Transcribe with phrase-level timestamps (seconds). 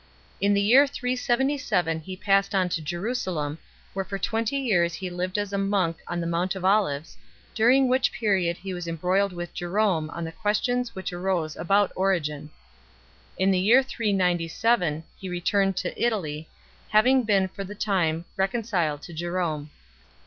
[0.41, 3.59] In the year 377 he passed on to Jerusalem,
[3.93, 7.19] where for twenty years he lived as a monk on the Mount of Olives,
[7.53, 12.49] during which period he was embroiled with Jerome on the questions which arose about Origen.
[13.37, 16.49] In the year 397 he returned to Italy,
[16.89, 19.69] having been for the time reconciled to Jerome.